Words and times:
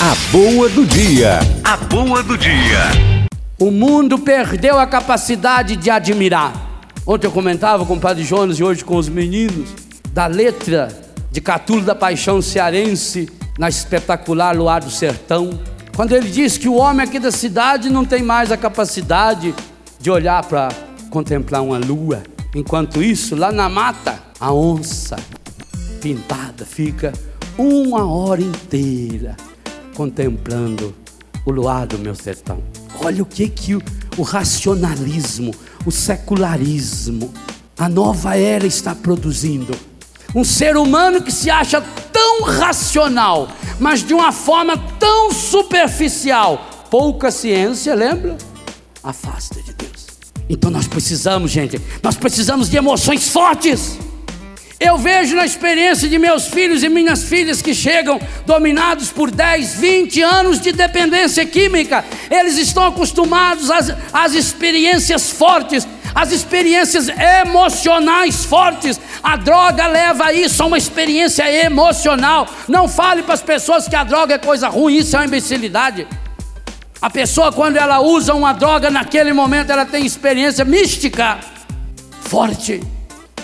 A 0.00 0.14
boa 0.30 0.68
do 0.68 0.86
dia. 0.86 1.40
A 1.64 1.76
boa 1.76 2.22
do 2.22 2.38
dia. 2.38 2.78
O 3.58 3.68
mundo 3.68 4.16
perdeu 4.16 4.78
a 4.78 4.86
capacidade 4.86 5.74
de 5.74 5.90
admirar. 5.90 6.52
Ontem 7.04 7.26
eu 7.26 7.32
comentava 7.32 7.84
com 7.84 7.94
o 7.94 8.00
Padre 8.00 8.22
Jonas 8.22 8.60
e 8.60 8.62
hoje 8.62 8.84
com 8.84 8.94
os 8.94 9.08
meninos 9.08 9.70
da 10.12 10.28
letra 10.28 10.86
de 11.32 11.40
Catulo 11.40 11.82
da 11.82 11.96
Paixão 11.96 12.40
Cearense 12.40 13.28
na 13.58 13.68
espetacular 13.68 14.56
Luar 14.56 14.84
do 14.84 14.90
Sertão. 14.90 15.58
Quando 15.96 16.14
ele 16.14 16.30
diz 16.30 16.56
que 16.56 16.68
o 16.68 16.76
homem 16.76 17.04
aqui 17.04 17.18
da 17.18 17.32
cidade 17.32 17.90
não 17.90 18.04
tem 18.04 18.22
mais 18.22 18.52
a 18.52 18.56
capacidade 18.56 19.52
de 19.98 20.10
olhar 20.12 20.44
para 20.44 20.68
contemplar 21.10 21.60
uma 21.60 21.78
lua. 21.78 22.22
Enquanto 22.54 23.02
isso, 23.02 23.34
lá 23.34 23.50
na 23.50 23.68
mata, 23.68 24.16
a 24.38 24.52
onça 24.52 25.16
pintada 26.00 26.64
fica 26.64 27.12
uma 27.58 28.06
hora 28.08 28.40
inteira 28.40 29.34
contemplando 29.98 30.94
o 31.44 31.50
luar 31.50 31.84
do 31.84 31.98
meu 31.98 32.14
sertão. 32.14 32.62
Olha 33.02 33.20
o 33.20 33.26
que 33.26 33.48
que 33.48 33.74
o, 33.74 33.82
o 34.16 34.22
racionalismo, 34.22 35.52
o 35.84 35.90
secularismo, 35.90 37.34
a 37.76 37.88
nova 37.88 38.36
era 38.36 38.64
está 38.64 38.94
produzindo. 38.94 39.76
Um 40.32 40.44
ser 40.44 40.76
humano 40.76 41.20
que 41.20 41.32
se 41.32 41.50
acha 41.50 41.80
tão 42.12 42.44
racional, 42.44 43.48
mas 43.80 44.04
de 44.04 44.14
uma 44.14 44.30
forma 44.30 44.78
tão 45.00 45.32
superficial, 45.32 46.86
pouca 46.88 47.32
ciência, 47.32 47.92
lembra? 47.92 48.38
Afasta 49.02 49.60
de 49.60 49.72
Deus. 49.72 50.06
Então 50.48 50.70
nós 50.70 50.86
precisamos, 50.86 51.50
gente, 51.50 51.80
nós 52.04 52.14
precisamos 52.14 52.70
de 52.70 52.76
emoções 52.76 53.28
fortes. 53.30 53.98
Eu 54.80 54.96
vejo 54.96 55.34
na 55.34 55.44
experiência 55.44 56.08
de 56.08 56.20
meus 56.20 56.46
filhos 56.46 56.84
e 56.84 56.88
minhas 56.88 57.24
filhas 57.24 57.60
que 57.60 57.74
chegam 57.74 58.20
dominados 58.46 59.10
por 59.10 59.28
10, 59.28 59.74
20 59.74 60.22
anos 60.22 60.60
de 60.60 60.70
dependência 60.70 61.44
química. 61.44 62.04
Eles 62.30 62.56
estão 62.56 62.86
acostumados 62.86 63.72
às, 63.72 63.92
às 64.12 64.34
experiências 64.34 65.30
fortes, 65.30 65.86
às 66.14 66.30
experiências 66.30 67.08
emocionais 67.08 68.44
fortes. 68.44 69.00
A 69.20 69.34
droga 69.34 69.88
leva 69.88 70.26
a 70.26 70.32
isso, 70.32 70.62
a 70.62 70.66
uma 70.66 70.78
experiência 70.78 71.50
emocional. 71.64 72.46
Não 72.68 72.86
fale 72.86 73.24
para 73.24 73.34
as 73.34 73.42
pessoas 73.42 73.88
que 73.88 73.96
a 73.96 74.04
droga 74.04 74.34
é 74.34 74.38
coisa 74.38 74.68
ruim, 74.68 74.98
isso 74.98 75.16
é 75.16 75.18
uma 75.18 75.26
imbecilidade. 75.26 76.06
A 77.02 77.10
pessoa, 77.10 77.50
quando 77.50 77.78
ela 77.78 77.98
usa 77.98 78.32
uma 78.32 78.52
droga, 78.52 78.92
naquele 78.92 79.32
momento 79.32 79.70
ela 79.70 79.84
tem 79.84 80.06
experiência 80.06 80.64
mística 80.64 81.38
forte 82.20 82.80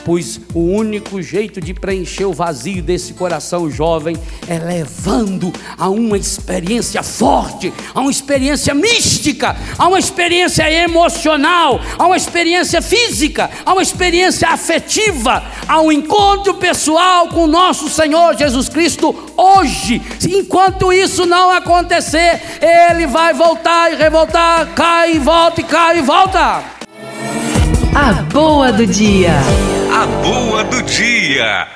pois 0.05 0.41
o 0.55 0.61
único 0.61 1.23
jeito 1.23 1.61
de 1.61 1.73
preencher 1.73 2.25
o 2.25 2.33
vazio 2.33 2.83
desse 2.83 3.15
coração 3.15 3.71
jovem 3.71 4.17
é 4.49 4.59
levando 4.59 5.53
a 5.79 5.89
uma 5.89 6.17
experiência 6.17 7.03
forte, 7.03 7.73
a 7.95 8.01
uma 8.01 8.11
experiência 8.11 8.75
mística, 8.75 9.57
a 9.79 9.89
uma 9.89 9.99
experiência 9.99 10.71
emocional, 10.71 11.81
a 11.99 12.07
uma 12.07 12.17
experiência 12.17 12.83
física, 12.83 13.51
a 13.65 13.73
uma 13.73 13.83
experiência 13.83 14.49
afetiva, 14.49 15.43
a 15.67 15.81
um 15.81 15.91
encontro 15.91 16.55
pessoal 16.55 17.29
com 17.29 17.45
o 17.45 17.49
nosso 17.49 17.89
Senhor 17.89 18.37
Jesus 18.37 18.69
Cristo 18.69 19.15
hoje. 19.37 20.03
Enquanto 20.29 20.93
isso 20.93 21.27
não 21.27 21.51
acontecer, 21.51 22.41
ele 22.61 23.07
vai 23.07 23.33
voltar 23.33 23.93
e 23.93 23.97
revoltar, 23.97 24.75
cai 24.75 25.17
e 25.17 25.19
volta 25.19 25.61
e 25.61 25.65
cai 25.65 25.99
e 25.99 26.03
volta. 26.03 26.63
A 27.95 28.13
boa 28.33 28.73
do 28.73 28.87
dia. 28.87 29.35
Boa 30.23 30.65
do 30.65 30.83
dia. 30.83 31.67